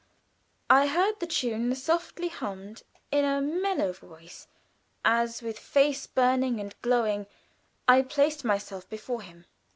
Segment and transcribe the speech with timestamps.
[0.67, 4.47] I heard the tune softly hummed in a mellow voice,
[5.05, 7.27] as with face burning and glowing,
[7.87, 9.45] I placed myself before him.